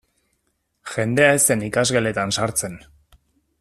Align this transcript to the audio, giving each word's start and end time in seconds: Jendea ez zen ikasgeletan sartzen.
Jendea 0.93 1.35
ez 1.35 1.43
zen 1.51 1.67
ikasgeletan 1.69 2.37
sartzen. 2.39 2.83